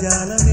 jalan 0.00 0.51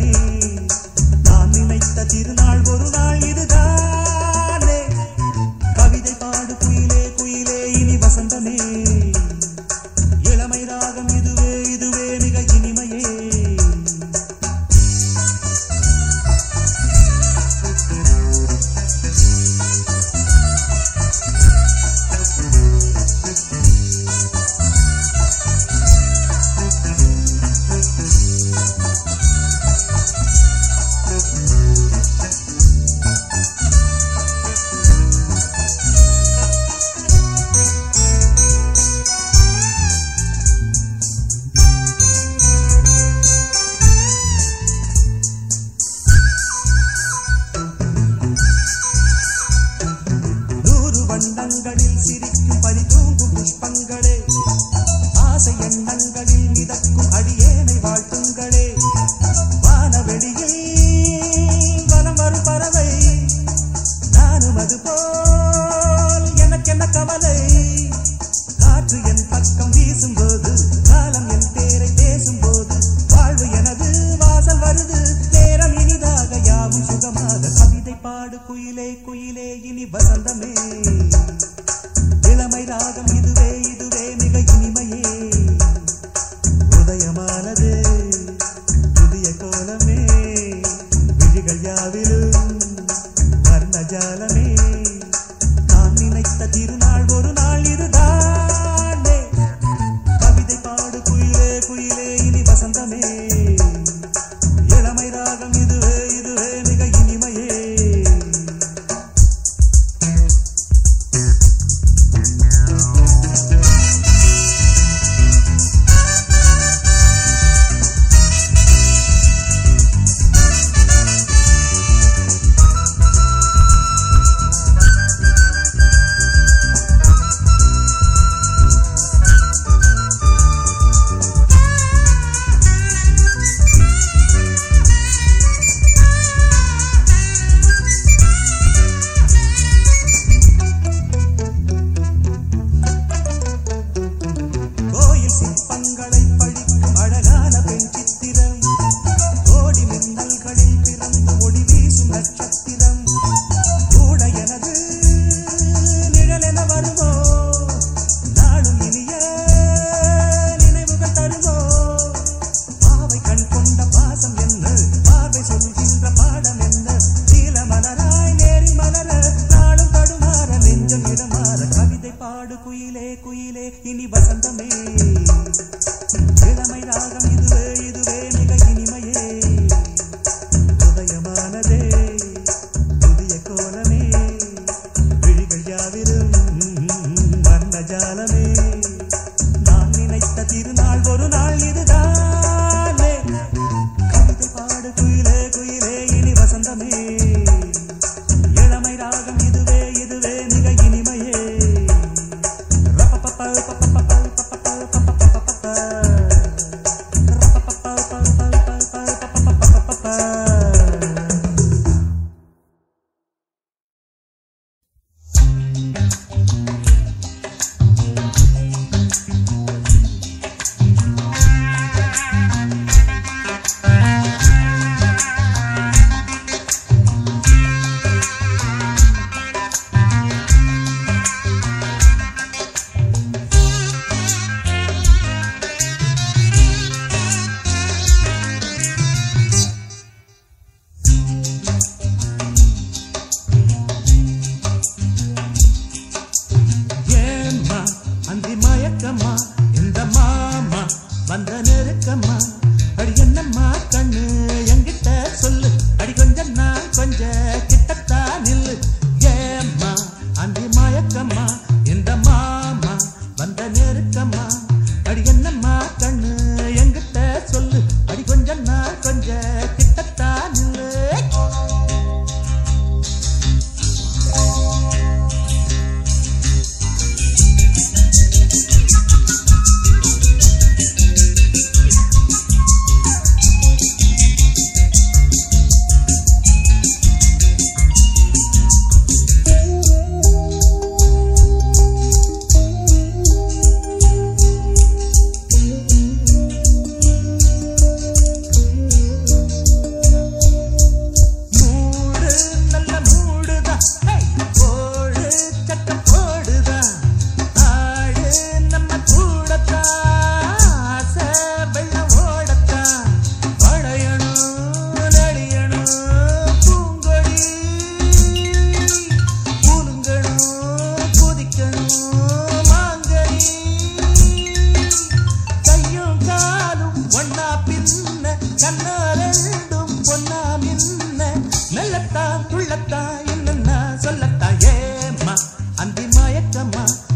cama 336.54 337.09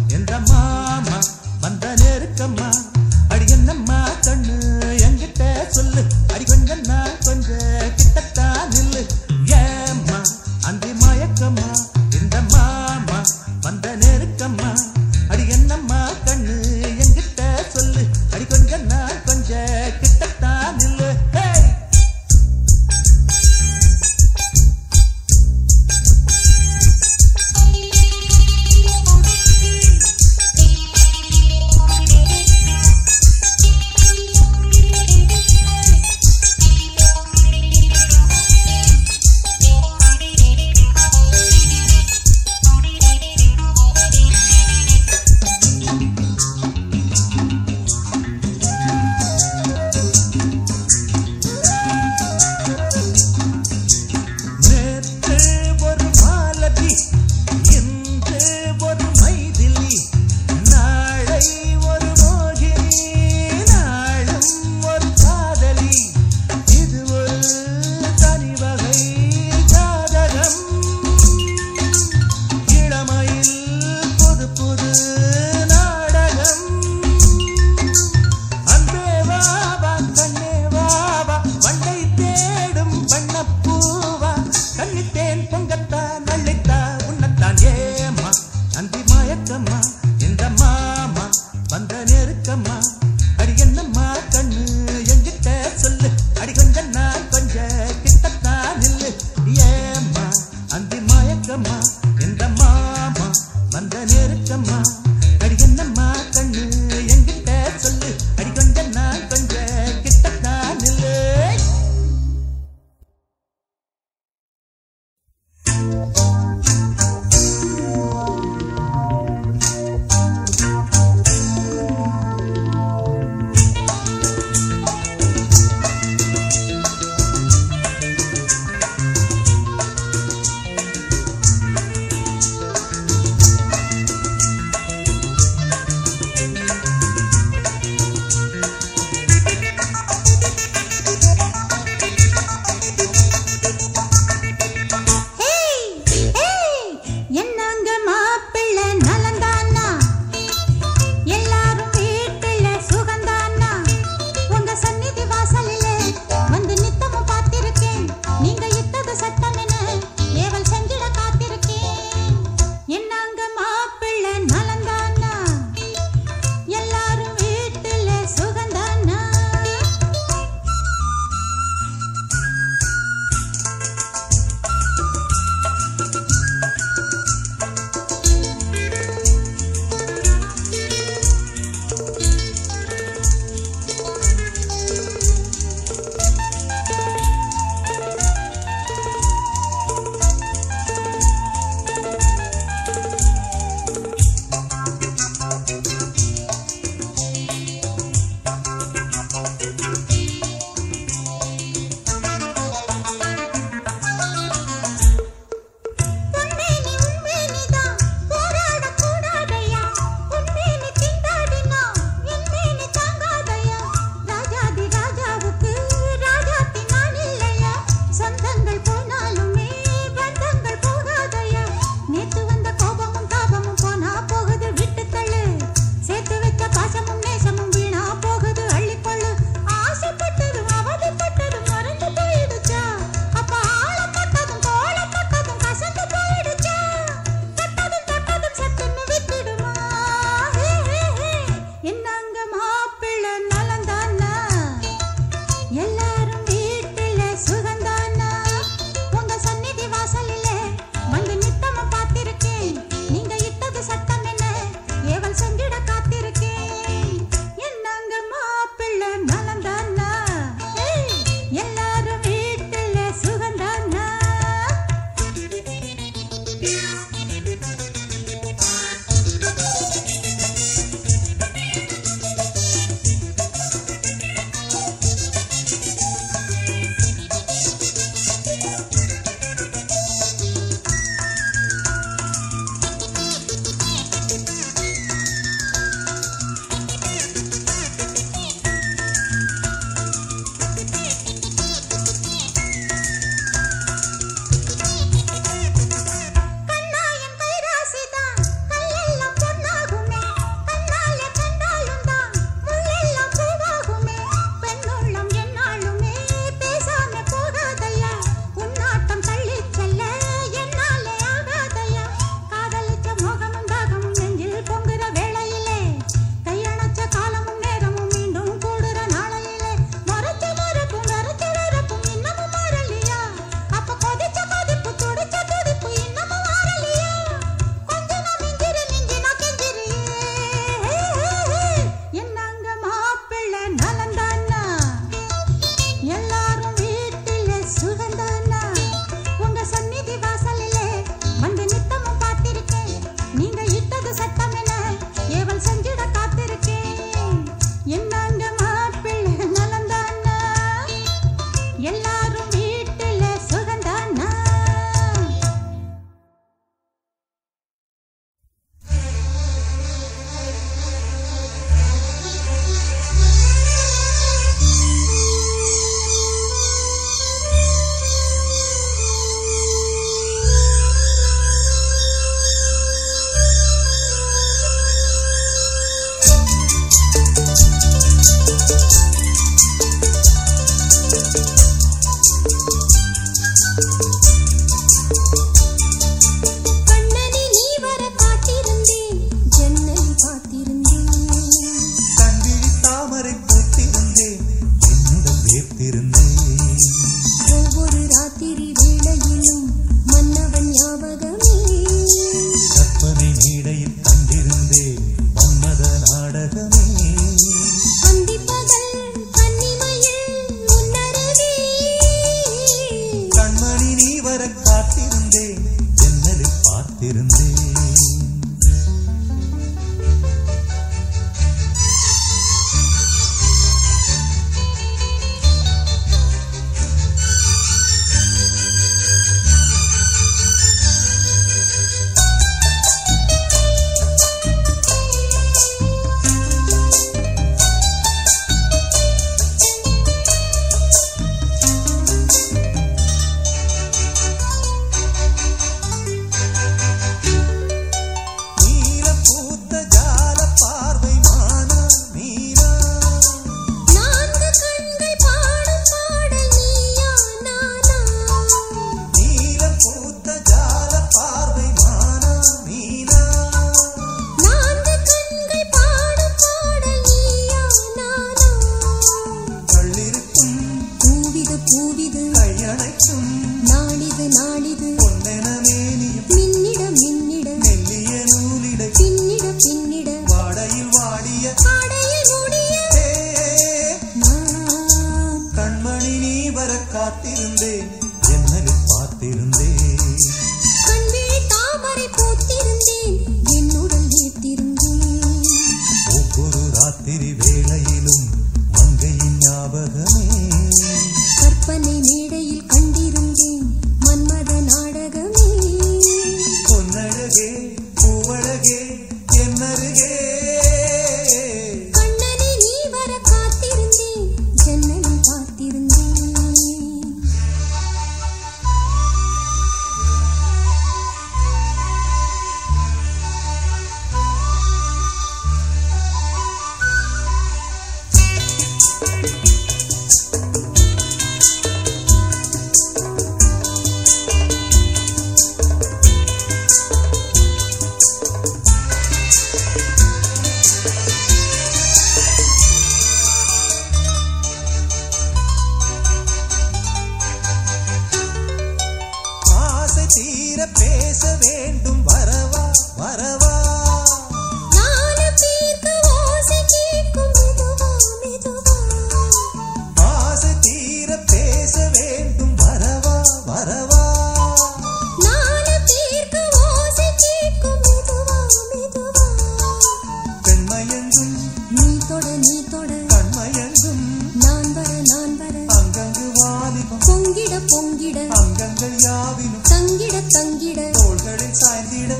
பொங்கிட 577.43 577.61
பொங்கிட. 577.67 578.27
அங்கங்கள் 578.27 578.95
யாவினும் 578.95 579.61
தங்கிட 579.69 580.21
தங்கிட. 580.27 580.91
தோள்களில் 580.91 581.53
சாய்ந்திட. 581.53 582.15